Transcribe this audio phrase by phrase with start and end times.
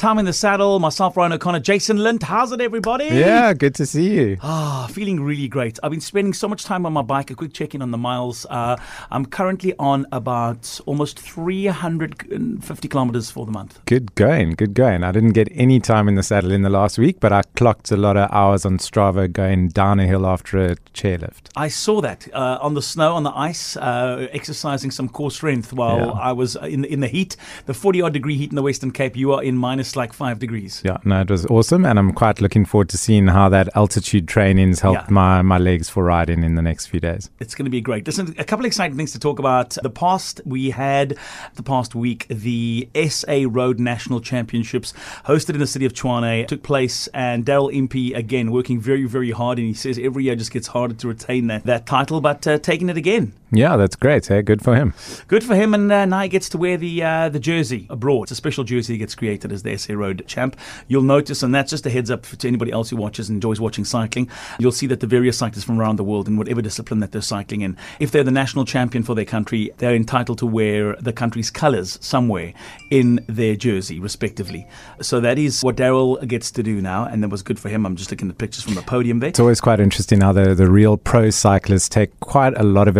[0.00, 2.22] Time in the saddle, myself, Ryan O'Connor, Jason Lind.
[2.22, 3.04] How's it, everybody?
[3.04, 4.38] Yeah, good to see you.
[4.40, 5.78] Ah, feeling really great.
[5.82, 7.30] I've been spending so much time on my bike.
[7.30, 8.46] A quick check in on the miles.
[8.48, 8.78] Uh,
[9.10, 13.78] I'm currently on about almost 350 kilometers for the month.
[13.84, 15.04] Good going, good going.
[15.04, 17.90] I didn't get any time in the saddle in the last week, but I clocked
[17.92, 21.50] a lot of hours on Strava going down a hill after a chairlift.
[21.56, 25.74] I saw that uh, on the snow, on the ice, uh, exercising some core strength
[25.74, 26.12] while Yeah.
[26.12, 27.36] I was in in the heat,
[27.66, 29.14] the 40 odd degree heat in the Western Cape.
[29.14, 30.82] You are in minus like five degrees.
[30.84, 34.28] Yeah, no, it was awesome, and I'm quite looking forward to seeing how that altitude
[34.28, 35.12] training's helped Yeah.
[35.12, 37.30] my, my legs for riding in the next few days.
[37.40, 38.06] It's going to be great.
[38.06, 39.70] Listen, a couple of exciting things to talk about.
[39.82, 41.16] The past, we had
[41.54, 44.92] the past week the SA Road National Championships
[45.26, 49.30] hosted in the city of Tshwane took place, and Daryl Impey again working very, very
[49.30, 49.58] hard.
[49.58, 52.58] And he says every year just gets harder to retain that, that title, but uh,
[52.58, 53.32] taking it again.
[53.52, 54.26] Yeah, that's great.
[54.26, 54.94] Hey, good for him.
[55.26, 58.24] Good for him, and uh, now he gets to wear the uh, the jersey abroad.
[58.24, 60.56] It's a special jersey that gets created as the SA Road champ.
[60.86, 63.58] You'll notice, and that's just a heads up to anybody else who watches and enjoys
[63.58, 64.30] watching cycling.
[64.60, 67.22] You'll see that the various cyclists from around the world, in whatever discipline that they're
[67.22, 71.12] cycling in, if they're the national champion for their country, they're entitled to wear the
[71.12, 72.52] country's colours somewhere
[72.90, 74.64] in their jersey, respectively.
[75.00, 77.84] So that is what Daryl gets to do now, and that was good for him.
[77.84, 79.30] I'm just looking at pictures from the podium there.
[79.30, 82.96] It's always quite interesting how the, the real pro cyclists take quite a lot of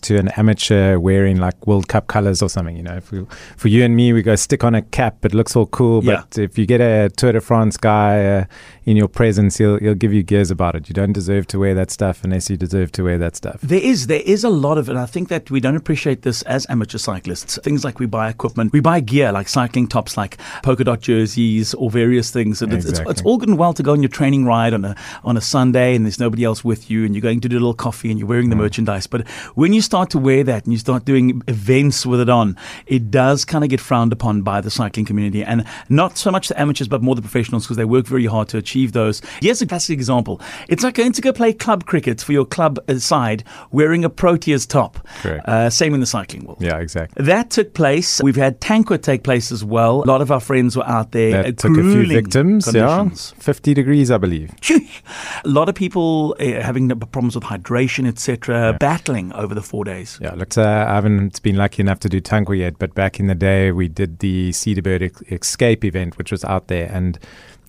[0.00, 2.76] to an amateur wearing like World Cup colors or something.
[2.76, 5.34] You know, if we, for you and me, we go stick on a cap, it
[5.34, 6.04] looks all cool.
[6.04, 6.22] Yeah.
[6.28, 8.44] But if you get a Tour de France guy uh,
[8.84, 10.88] in your presence, he'll, he'll give you gears about it.
[10.88, 13.60] You don't deserve to wear that stuff unless you deserve to wear that stuff.
[13.62, 14.96] There is, there is a lot of it.
[14.96, 17.58] I think that we don't appreciate this as amateur cyclists.
[17.62, 21.74] Things like we buy equipment, we buy gear like cycling tops, like polka dot jerseys
[21.74, 22.62] or various things.
[22.62, 24.84] And it's, it's, it's all good and well to go on your training ride on
[24.84, 24.94] a
[25.24, 27.60] on a Sunday and there's nobody else with you and you're going to do a
[27.60, 29.06] little coffee and you're wearing the merchandise.
[29.06, 32.56] But when you start to wear that and you start doing events with it on,
[32.86, 36.48] it does kind of get frowned upon by the cycling community and not so much
[36.48, 39.20] the amateurs but more the professionals because they work very hard to achieve those.
[39.40, 40.40] Here's a classic example.
[40.68, 44.10] It's like going to go play club cricket for your club uh, side wearing a
[44.10, 45.06] Proteas top.
[45.24, 46.58] Uh, same in the cycling world.
[46.60, 47.24] Yeah, exactly.
[47.24, 48.20] That took place.
[48.22, 50.02] We've had Tankwa take place as well.
[50.04, 51.40] A lot of our friends were out there.
[51.40, 52.64] uh, That took a few victims.
[52.66, 53.34] conditions.
[53.36, 54.50] Yeah, 50 degrees, I believe.
[55.44, 60.18] A lot of people uh, having problems with hydration, etc., battling over the four days.
[60.20, 63.28] Yeah, look, uh, I haven't been lucky enough to do Tankwa yet, but back in
[63.28, 66.90] the day, we did the Cederberg ex- Escape event, which was out there.
[66.92, 67.20] And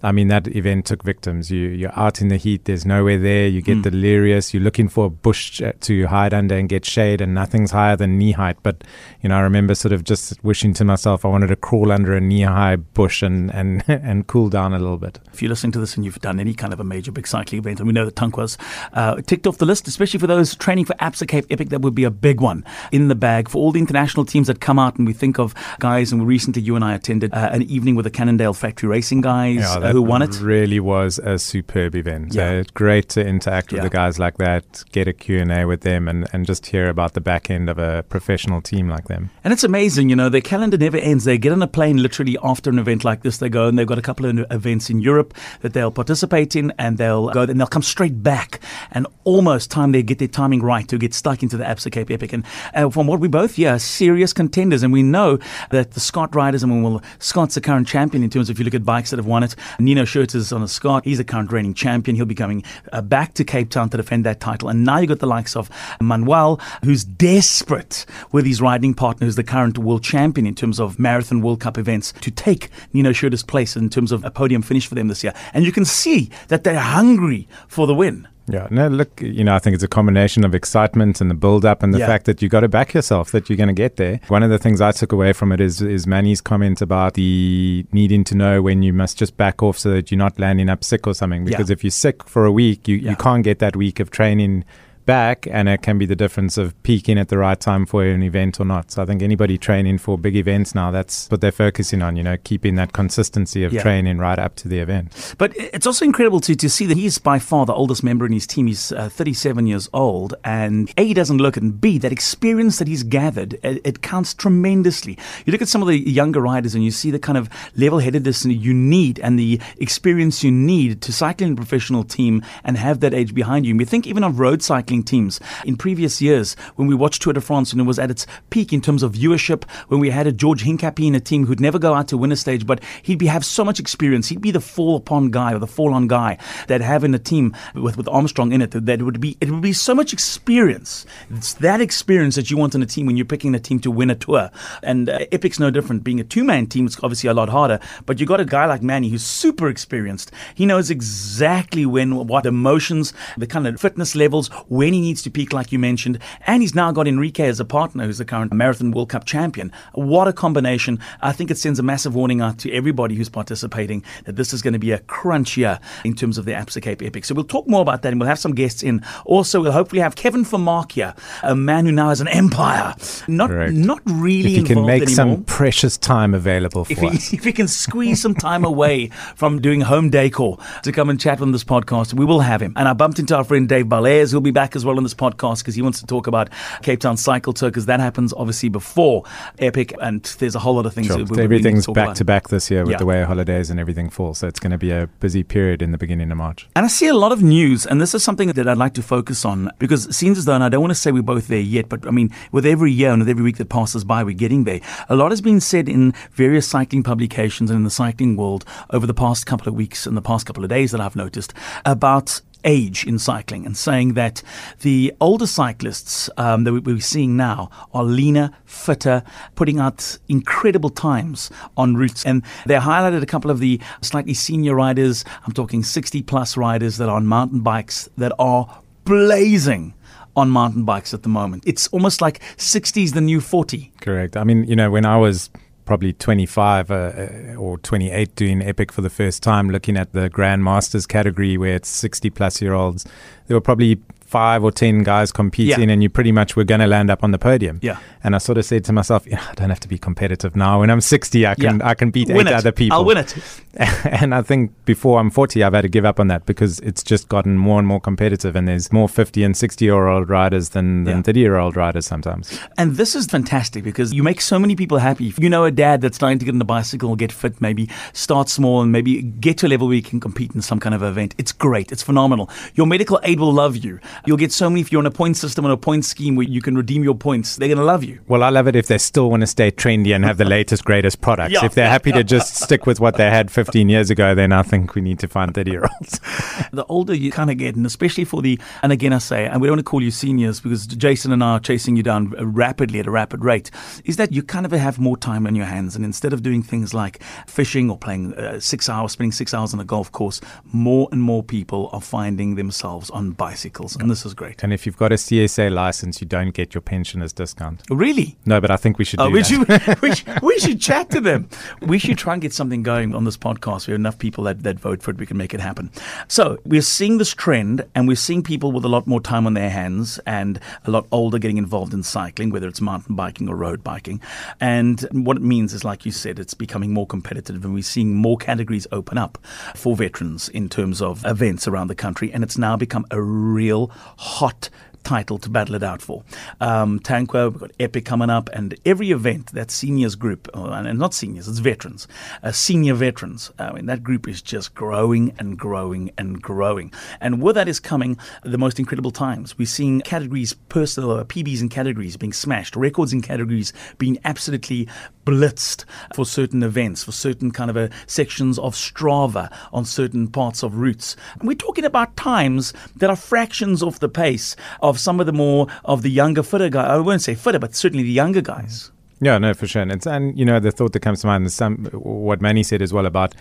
[0.03, 1.51] I mean, that event took victims.
[1.51, 3.47] You, you're out in the heat, there's nowhere there.
[3.47, 3.84] You get Mm.
[3.84, 4.53] delirious.
[4.53, 7.95] You're looking for a bush uh, to hide under and get shade, and nothing's higher
[7.95, 8.57] than knee height.
[8.63, 8.84] But,
[9.22, 12.16] you know, I remember sort of just wishing to myself, I wanted to crawl under
[12.16, 15.19] a knee high bush and, and, and cool down a little bit.
[15.34, 17.59] If you're listening to this and you've done any kind of a major big cycling
[17.59, 18.57] event, and we know that Tankwa's
[18.94, 21.95] uh, ticked off the list, especially for those training for Absa Cape Epic, that would
[21.95, 24.97] be a big one in the bag for all the international teams that come out.
[24.97, 28.06] And we think of guys, and recently you and I attended uh, an evening with
[28.06, 30.40] the Cannondale Factory Racing guys Yeah, that who won it.
[30.41, 32.34] Really was a superb event.
[32.34, 32.59] Yeah.
[32.59, 33.84] Uh, great to interact with Yeah.
[33.84, 37.22] the guys like that, get a Q&A with them and, and just hear about the
[37.22, 39.30] back end of a professional team like them.
[39.44, 41.24] And it's amazing, you know, their calendar never ends.
[41.25, 43.38] They get on a plane literally after an event like this.
[43.38, 46.74] They go and they've got a couple of events in Europe that they'll participate in
[46.78, 48.59] and they'll go and they'll come straight back
[48.91, 52.09] and almost time they get their timing right to get stuck into the Absa Cape
[52.12, 52.34] Epic.
[52.34, 52.44] And
[52.74, 54.84] uh, from what we both hear, serious contenders.
[54.84, 58.30] And we know that the Scott riders, I mean, well, Scott's the current champion in
[58.30, 59.56] terms of if you look at bikes that have won it.
[59.86, 61.06] Nino Schurter's on a Scott.
[61.06, 62.16] He's the current reigning champion.
[62.16, 64.69] He'll be coming uh, back to Cape Town to defend that title.
[64.69, 65.69] And now you've got the likes of
[66.00, 71.00] Manuel, who's desperate with his riding partner, who's the current world champion in terms of
[71.00, 74.88] marathon World Cup events, to take Nino Schurter's place in terms of a podium finish
[74.88, 75.34] for them this year.
[75.53, 78.28] And you can see that they're hungry for the win.
[78.51, 81.63] Yeah, no, look, you know, I think it's a combination of excitement and the build
[81.66, 82.07] up and the Yeah.
[82.07, 84.19] fact that you got to back yourself that you're going to get there.
[84.28, 87.85] One of the things I took away from it is is Manny's comment about the
[87.91, 90.84] needing to know when you must just back off so that you're not landing up
[90.84, 91.45] sick or something.
[91.45, 93.12] Because if you're sick for a week, you, Yeah.
[93.12, 94.66] you can't get that week of training
[95.06, 98.23] back and it can be the difference of peaking at the right time for an
[98.23, 98.91] event or not.
[98.91, 102.23] So I think anybody training for big events now, that's what they're focusing on, you
[102.23, 103.81] know, keeping that consistency of Yeah.
[103.81, 105.36] training right up to the event.
[105.38, 108.31] But it's also incredible to, to see that he's by far the oldest member in
[108.33, 108.68] his team.
[108.68, 112.77] He's uh, 37 years old, and A, he doesn't look it, and B, that experience
[112.80, 115.18] that he's gathered, it, it counts tremendously.
[115.45, 118.00] You look at some of the younger riders and you see the kind of level
[118.00, 122.77] headedness you need and the experience you need to cycle in a professional team and
[122.77, 123.71] have that age behind you.
[123.71, 125.39] And we think even of road cycling cycling teams.
[125.65, 128.73] In previous years, when we watched Tour de France and it was at its peak
[128.73, 131.79] in terms of viewership, when we had a George Hincapie in a team who'd never
[131.79, 134.27] go out to win a stage, but he'd be have so much experience.
[134.27, 137.19] He'd be the fall upon guy or the fall on guy that have in a
[137.19, 138.71] team with, with Armstrong in it.
[138.71, 141.05] That would be it would be so much experience.
[141.29, 143.91] It's that experience that you want in a team when you're picking a team to
[143.91, 144.51] win a tour.
[144.83, 146.03] And uh, Epic's no different.
[146.03, 147.79] Being a two man team, it's obviously a lot harder.
[148.05, 150.31] But you got a guy like Manny who's super experienced.
[150.55, 154.49] He knows exactly when, what emotions, the kind of fitness levels,
[154.81, 156.18] when he needs to peak, like you mentioned.
[156.48, 159.72] And he's now got Henrique as a partner, who's the current Marathon World Cup champion.
[159.94, 161.00] What a combination.
[161.22, 164.63] I think it sends a massive warning out to everybody who's participating that this is
[164.63, 167.25] going to be a crunch year in terms of the Absa Cape Epic.
[167.25, 169.06] So we'll talk more about that and we'll have some guests in.
[169.24, 171.13] Also, we'll hopefully have Kevin Vermaak here,
[171.44, 172.95] a man who now has an empire.
[173.27, 173.74] Not, Correct.
[173.74, 177.27] not really if you can make anymore some precious time available for if us.
[177.27, 181.19] he, if he can squeeze some time away from doing home decor to come and
[181.19, 182.74] chat on this podcast, we will have him.
[182.75, 185.13] And I bumped into our friend Dave Balez, who'll be back as well on this
[185.13, 186.50] podcast because he wants to talk about
[186.81, 189.23] Cape Town Cycle Tour because that happens obviously before
[189.59, 191.07] Epic, and there's a whole lot of things.
[191.07, 191.18] Sure.
[191.18, 192.15] that we- to Everything's back about.
[192.18, 192.97] to back this year with Yeah.
[192.97, 194.33] the way holidays and everything fall.
[194.33, 196.68] So it's going to be a busy period in the beginning of March.
[196.75, 199.01] And I see a lot of news, and this is something that I'd like to
[199.03, 201.47] focus on because it seems as though, and I don't want to say we're both
[201.47, 204.24] there yet, but I mean, with every year and with every week that passes by,
[204.24, 204.79] we're getting there.
[205.09, 209.06] A lot has been said in various cycling publications and in the cycling world over
[209.07, 211.53] the past couple of weeks and the past couple of days that I've noticed
[211.85, 214.42] about age in cycling and saying that
[214.81, 219.24] the older cyclists um, that we- we're seeing now are leaner, fitter,
[219.56, 222.25] putting out incredible times on routes.
[222.25, 225.24] And they highlighted a couple of the slightly senior riders.
[225.46, 229.94] I'm talking 60 plus riders that are on mountain bikes that are blazing
[230.36, 231.63] on mountain bikes at the moment.
[231.66, 233.92] It's almost like 60 is the new 40.
[234.00, 234.38] Correct.
[234.38, 235.50] I mean, you know, when I was
[235.91, 240.29] probably 25 uh, uh, or 28 doing Epic for the first time, looking at the
[240.29, 243.05] Grand Masters category where it's 60 plus year olds,
[243.47, 243.99] there were probably
[244.31, 245.94] five or 10 guys competing Yeah.
[245.94, 247.80] and you pretty much were going to land up on the podium.
[247.81, 247.98] Yeah.
[248.24, 250.80] And I sort of said to myself, yeah, I don't have to be competitive now.
[250.80, 251.88] When I'm 60, I can, Yeah.
[251.92, 252.54] I can beat Win eight it.
[252.56, 252.98] other people.
[252.98, 253.36] I'll win it.
[254.06, 257.04] and I think before I'm 40, I've had to give up on that because it's
[257.04, 260.69] just gotten more and more competitive, and there's more 50 and 60 year old riders
[260.69, 261.24] than, than Yeah.
[261.24, 262.57] 30 year old riders sometimes.
[262.77, 265.27] And this is fantastic because you make so many people happy.
[265.27, 267.89] If you know a dad that's starting to get on the bicycle, get fit, maybe
[268.13, 270.95] start small and maybe get to a level where you can compete in some kind
[270.95, 271.36] of event.
[271.38, 271.92] It's great.
[271.92, 272.50] It's phenomenal.
[272.75, 274.00] Your medical aid will love you.
[274.25, 276.47] You'll get so many, if you're on a point system and a point scheme where
[276.47, 278.19] you can redeem your points, they're going to love you.
[278.27, 280.85] Well, I love it if they still want to stay trendy and have the latest,
[280.85, 281.53] greatest products.
[281.53, 281.65] Yeah.
[281.65, 284.63] If they're happy to just stick with what they had 15 years ago, then I
[284.63, 286.19] think we need to find 30 year olds.
[286.71, 289.59] the older you kind of get, and especially for the, and again, I say, and
[289.59, 292.29] we don't want to call you seniors because Jason and I are chasing you down
[292.38, 293.71] rapidly at a rapid rate,
[294.06, 295.95] is that you kind of have more time on your hands.
[295.95, 299.74] And instead of doing things like fishing or playing uh, six hours, spending six hours
[299.74, 303.95] on a golf course, more and more people are finding themselves on bicycles.
[303.95, 304.63] And this is great.
[304.63, 307.81] And if you've got a CSA license, you don't get your pensioners discount.
[307.90, 308.38] Really?
[308.46, 309.68] No, but I think we should oh, do Oh, we, should,
[310.02, 311.50] we, should, we should chat to them.
[311.81, 313.88] We should try and get something going on this podcast.
[313.88, 315.18] We have enough people that, that vote for it.
[315.18, 315.92] We can make it happen.
[316.28, 319.54] So we're seeing this trend, and we're seeing people with a lot more time on
[319.54, 323.56] their hands and a lot older getting involved in cycling, whether it's mountain biking or
[323.56, 324.22] road biking.
[324.60, 328.16] And what it means is, like you said, it's becoming more competitive, and we're seeing
[328.16, 329.38] more categories open up
[329.75, 332.31] for veterans in terms of events around the country.
[332.31, 334.69] And it's now become a real hot
[335.03, 336.24] title to battle it out for.
[336.59, 341.00] Um, Tankwa, we've got Epic coming up, and every event that seniors group, uh, and
[341.00, 342.07] not seniors, it's veterans,
[342.44, 343.51] uh, senior veterans.
[343.59, 346.94] I mean, that group is just growing and growing and growing.
[347.19, 349.57] And with that is coming the most incredible times.
[349.57, 354.88] We're seeing categories, personal uh, PBs in categories being smashed, records in categories being absolutely
[355.25, 360.63] blitzed for certain events, for certain kind of uh, sections of Strava on certain parts
[360.63, 361.15] of routes.
[361.39, 365.33] And we're talking about times that are fractions of the pace of some of the
[365.33, 366.88] more of the younger, fitter guys.
[366.89, 368.91] I won't say fitter, but certainly the younger guys.
[369.19, 369.83] Yeah, no, for sure.
[369.83, 372.63] And, it's, and you know, the thought that comes to mind is some what Manny
[372.63, 373.36] said as well about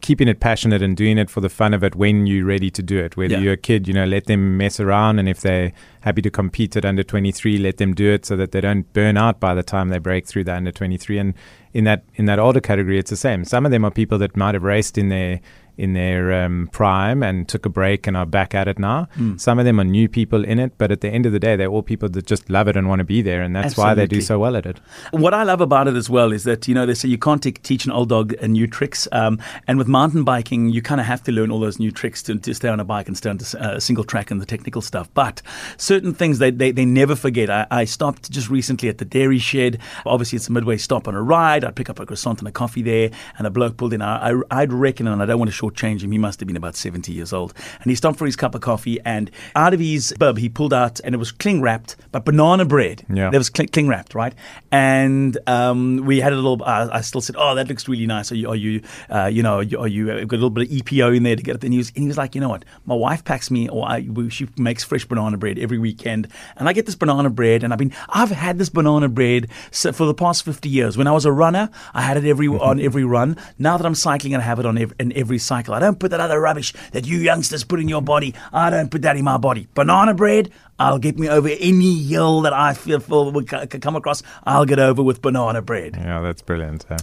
[0.00, 2.82] keeping it passionate and doing it for the fun of it when you're ready to
[2.82, 3.16] do it.
[3.16, 3.40] Whether Yeah.
[3.40, 5.72] you're a kid, you know, let them mess around, and if they're
[6.02, 9.16] happy to compete at under 23, let them do it so that they don't burn
[9.16, 11.18] out by the time they break through the under 23.
[11.18, 11.34] And
[11.74, 13.44] in that in that older category, it's the same.
[13.44, 15.40] Some of them are people that might have raced in their
[15.78, 19.08] in their um, prime and took a break and are back at it now.
[19.16, 19.40] Mm.
[19.40, 21.56] Some of them are new people in it, but at the end of the day,
[21.56, 23.94] they're all people that just love it and want to be there, and that's why
[23.94, 24.78] they do so well at it.
[25.12, 27.42] What I love about it as well is that, you know, they say you can't
[27.42, 29.08] te- teach an old dog new tricks.
[29.12, 32.22] Um, and with mountain biking, you kind of have to learn all those new tricks
[32.24, 34.46] to, to stay on a bike and stay on a uh, single track and the
[34.46, 35.08] technical stuff.
[35.14, 35.42] But
[35.76, 37.50] certain things they, they, they never forget.
[37.50, 39.78] I, I stopped just recently at the dairy shed.
[40.04, 41.64] Obviously, it's a midway stop on a ride.
[41.64, 44.02] I'd pick up a croissant and a coffee there, and a bloke pulled in.
[44.02, 46.76] I, I, I'd reckon, and I don't want to him, he must have been about
[46.76, 47.54] 70 years old.
[47.80, 50.72] And he stopped for his cup of coffee, and out of his bib, he pulled
[50.72, 53.04] out, and it was cling wrapped, but banana bread.
[53.12, 53.30] Yeah.
[53.30, 54.34] There was cling, cling wrapped, right?
[54.70, 58.32] And um, we had a little, uh, I still said, Oh, that looks really nice.
[58.32, 60.50] Are you, are you, uh, you know, are you, are you uh, got a little
[60.50, 61.64] bit of EPO in there to get it?
[61.64, 62.64] And he was, and he was like, You know what?
[62.86, 66.72] My wife packs me, or I, she makes fresh banana bread every weekend, and I
[66.72, 70.44] get this banana bread, and I've been, I've had this banana bread for the past
[70.44, 70.96] 50 years.
[70.96, 73.36] When I was a runner, I had it every on every run.
[73.58, 75.57] Now that I'm cycling, I have it on every, in every cycle.
[75.74, 78.34] I don't put that other rubbish that you youngsters put in your body.
[78.52, 79.66] I don't put that in my body.
[79.74, 83.78] Banana bread, I'll get me over any hill that I feel, feel will c- c-
[83.78, 84.22] come across.
[84.44, 85.96] I'll get over with banana bread.
[85.96, 86.84] Yeah, that's brilliant.
[86.88, 86.98] huh?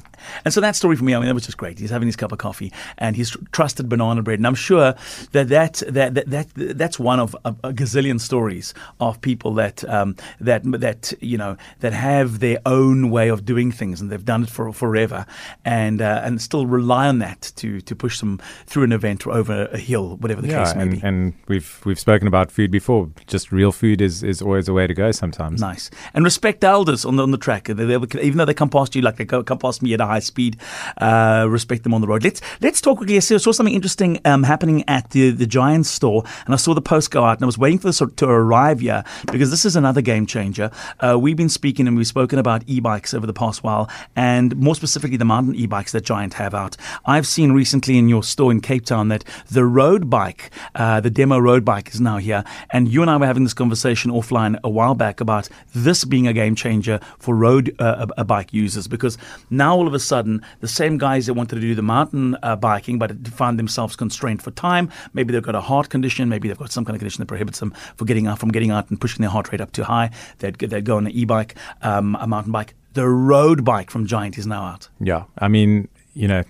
[0.46, 1.78] And so that story for me, I mean, that was just great.
[1.80, 4.40] He's having his cup of coffee and he's trusted banana bread.
[4.40, 4.96] And I'm sure
[5.34, 9.84] that that, that, that, that that's one of a, a gazillion stories of people that,
[9.90, 14.26] um, that, that, you know, that have their own way of doing things and they've
[14.26, 15.26] done it for forever
[15.64, 19.34] and, uh, and still rely on that to, to push them through an event or
[19.34, 21.02] over a hill, whatever the case may and, be.
[21.04, 23.10] and we've we've spoken about food before.
[23.28, 25.62] Just real food is, is always a way to go sometimes.
[25.62, 25.90] Nice.
[26.14, 27.66] And respect elders on the, on the track.
[27.66, 30.06] They, they, even though they come past you like they come past me at a
[30.06, 30.58] high speed,
[30.98, 32.24] uh, respect them on the road.
[32.24, 33.18] Let's let's talk quickly.
[33.18, 36.82] I saw something interesting um, happening at the, the Giants store, and I saw the
[36.82, 39.76] post go out, and I was waiting for this to arrive here because this is
[39.76, 40.72] another game changer.
[41.00, 44.76] Uh, we've been speaking and we've spoken about e-bikes over the past while, and more
[44.76, 46.78] specifically the mountain e-bikes that Giant have out.
[47.06, 51.10] I've seen recently in your store in Cape Town that the road bike, uh, the
[51.10, 54.60] demo road bike, is now here, and you and I were having this conversation offline
[54.64, 58.54] a while back about this being a game changer for road uh, a, a bike
[58.54, 59.18] users because
[59.50, 62.56] now all of a sudden the same guys that wanted to do the mountain uh,
[62.56, 66.58] biking but find themselves constrained for time, maybe they've got a heart condition, maybe they've
[66.58, 69.00] got some kind of condition that prohibits them from getting out from getting out and
[69.00, 70.12] pushing their heart rate up too high.
[70.40, 72.76] They'd they'd go on an e-bike, um, a mountain bike.
[72.94, 74.90] The road bike from Giant is now out.
[75.02, 76.44] Yeah, I mean, you know,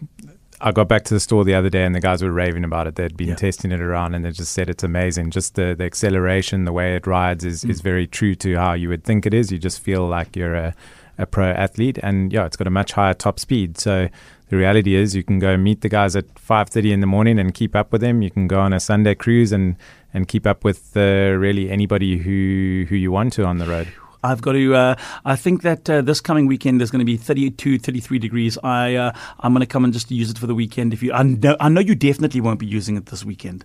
[0.65, 2.88] I got back to the store the other day and the guys were raving about
[2.88, 2.95] it.
[2.95, 3.36] They'd been Yeah.
[3.36, 5.29] testing it around and they just said it's amazing.
[5.29, 7.69] Just the, the acceleration, the way it rides is, Mm.
[7.69, 9.51] is very true to how you would think it is.
[9.51, 10.74] You just feel like you're a,
[11.19, 13.77] a pro athlete and yeah, it's got a much higher top speed.
[13.77, 14.10] So
[14.50, 17.53] the reality is you can go meet the guys at 5.30 in the morning and
[17.53, 18.24] keep up with them.
[18.24, 19.75] You can go on a Sunday cruise and,
[20.15, 23.88] and keep up with uh, really anybody who, who you want to on the road.
[24.25, 24.75] I've got to.
[24.75, 28.58] Uh, I think that uh, this coming weekend there's going to be 32, 33 degrees.
[28.63, 30.94] I uh, I'm going to come and just use it for the weekend.
[30.94, 33.63] If you, I know, I know you definitely won't be using it this weekend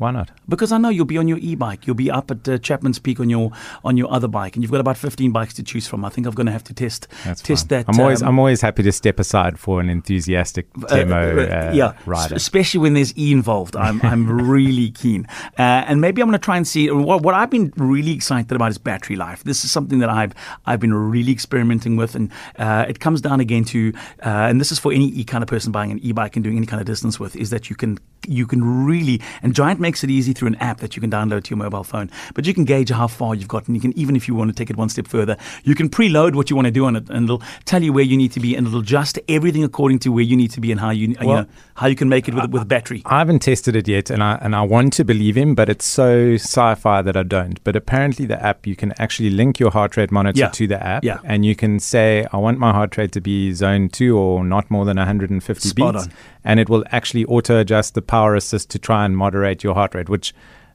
[0.00, 0.30] Why not?
[0.48, 1.86] because I know you'll be on your e-bike.
[1.86, 3.52] You'll be up at uh, Chapman's Peak on your
[3.84, 6.04] on your other bike, and you've got about 15 bikes to choose from.
[6.04, 7.84] I think I'm going to have to test That's test fine.
[7.84, 7.84] that.
[7.88, 11.42] I'm always um, I'm always happy to step aside for an enthusiastic uh, demo uh,
[11.42, 12.34] uh, yeah, rider.
[12.36, 13.76] s- especially when there's E involved.
[13.76, 15.26] I'm I'm really keen,
[15.58, 18.52] uh, and maybe I'm going to try and see what, what I've been really excited
[18.56, 19.44] about is battery life.
[19.44, 20.32] This is something that I've
[20.66, 23.92] I've been really experimenting with, and uh, it comes down again to,
[24.24, 26.56] uh, and this is for any e kind of person buying an e-bike and doing
[26.56, 29.89] any kind of distance with, is that you can you can really and Giant makes
[30.04, 32.10] it easy through an app that you can download to your mobile phone.
[32.34, 33.74] But you can gauge how far you've gotten.
[33.74, 36.34] You can even if you want to take it one step further, you can preload
[36.34, 38.40] what you want to do on it, and it'll tell you where you need to
[38.40, 41.08] be, and it'll adjust everything according to where you need to be and how you,
[41.08, 43.02] you know how you can make it with with battery.
[43.06, 45.84] I haven't tested it yet, and I and I want to believe him, but it's
[45.86, 47.62] so sci-fi that I don't.
[47.64, 50.48] But apparently, the app you can actually link your heart rate monitor Yeah.
[50.48, 51.18] to the app, Yeah.
[51.24, 54.70] and you can say, "I want my heart rate to be zone two or not
[54.70, 56.12] more than 150 Spot beats," on.
[56.44, 59.94] And it will actually auto adjust the power assist to try and moderate your heart
[59.94, 60.08] rate.
[60.08, 60.34] Which,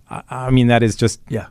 [0.09, 1.47] I, mean, that is just Yeah,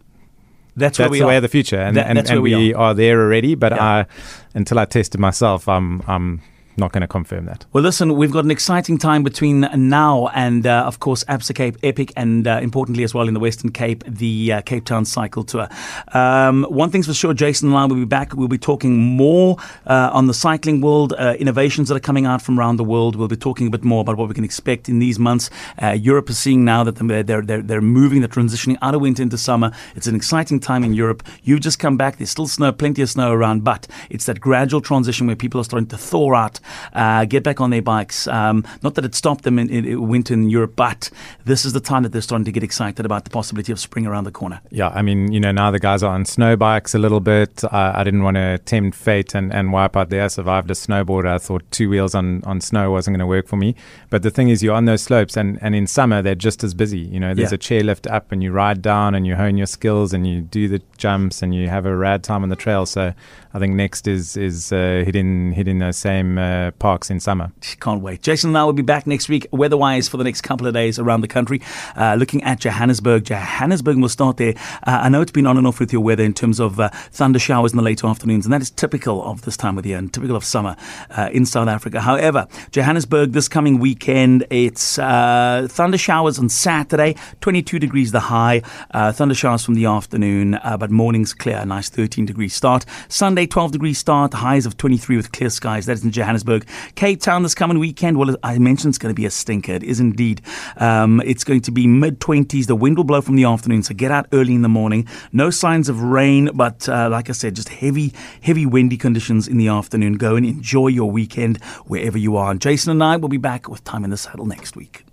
[0.77, 1.29] that's, where that's we the are.
[1.29, 2.95] way of the future, and That- and, and we we are.
[2.95, 3.55] there already.
[3.55, 3.85] But Yeah.
[3.85, 4.07] I,
[4.55, 6.41] until I test it myself, I'm I'm
[6.77, 7.67] not going to confirm that.
[7.73, 11.77] Well, listen, we've got an exciting time between now and, uh, of course, Absa Cape
[11.83, 15.45] Epic, and uh, importantly as well in the Western Cape, the uh, Cape Town Cycle
[15.45, 15.69] Tour.
[16.13, 18.35] Um, one thing's for sure, Jason and I will be back.
[18.35, 22.43] We'll be talking more uh, on the cycling world, uh, innovations that are coming out
[22.43, 23.17] from around the world.
[23.17, 25.51] We'll be talking a bit more about what we can expect in these months.
[25.81, 29.01] Uh, Europe is seeing now that they're, they're, they're, they're moving, they're transitioning out of
[29.01, 29.73] winter into summer.
[29.95, 31.23] It's an exciting time in Europe.
[31.43, 32.19] You've just come back.
[32.19, 35.65] There's still snow, plenty of snow around, but it's that gradual transition where people are
[35.65, 36.61] starting to thaw out,
[36.93, 38.27] uh, get back on their bikes.
[38.29, 41.11] Um, not that it stopped them in, in, in winter in Europe, but
[41.45, 44.07] this is the time that they're starting to get excited about the possibility of spring
[44.07, 44.61] around the corner.
[44.71, 47.63] Yeah, I mean, you know, now the guys are on snow bikes a little bit.
[47.71, 50.25] I, I didn't want to tempt fate and, and wipe out there.
[50.25, 51.27] I survived a snowboard.
[51.27, 53.75] I thought two wheels on, on snow wasn't going to work for me.
[54.15, 56.73] But the thing is, you're on those slopes, and, and in summer, they're just as
[56.73, 57.01] busy.
[57.01, 57.57] You know, there's Yeah.
[57.57, 60.69] a chairlift up, and you ride down, and you hone your skills, and you do
[60.69, 62.87] the jumps, and you have a rad time on the trail.
[62.87, 63.13] So
[63.53, 67.51] I think next is is uh, hitting hitting those same uh, parks in summer.
[67.81, 68.23] Can't wait.
[68.23, 70.97] Jason and I will be back next week, weather-wise, for the next couple of days
[71.01, 71.61] around the country,
[71.97, 73.25] uh, looking at Johannesburg.
[73.25, 74.55] Johannesburg will start there.
[74.87, 76.89] Uh, I know it's been on and off with your weather in terms of uh,
[77.11, 79.89] thunder showers in the late afternoons, and that is typical of this time of the
[79.91, 80.77] year and typical of summer
[81.11, 82.01] uh, in South Africa.
[82.01, 88.61] However, Johannesburg this coming weekend, it's uh, thunder showers on Saturday, 22 degrees the high,
[88.91, 92.85] uh, thunder showers from the afternoon, but morning's clear, nice 13 degree start.
[93.09, 95.87] Sunday, 12 degree start, highs of 23 with clear skies.
[95.87, 96.67] That is in Johannesburg.
[96.97, 99.73] Cape Town this coming weekend, well, I mentioned it's going to be a stinker.
[99.73, 100.43] It is indeed.
[100.77, 102.67] Um, it's going to be mid 20s.
[102.67, 105.09] The wind will blow from the afternoon, so get out early in the morning.
[105.33, 109.57] No signs of rain, but uh, like I said, just heavy, heavy windy conditions in
[109.57, 110.15] the afternoon.
[110.15, 112.51] Go and enjoy your weekend wherever you are.
[112.51, 115.07] And Jason and I will be back with Time in the Saddle next week.